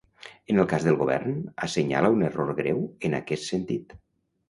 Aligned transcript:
En 0.53 0.61
el 0.63 0.65
cas 0.71 0.87
del 0.87 0.97
govern, 1.01 1.37
assenyala 1.69 2.13
un 2.17 2.27
error 2.31 2.57
greu 2.65 2.83
en 3.11 3.19
aquest 3.23 3.51
sentit. 3.55 3.99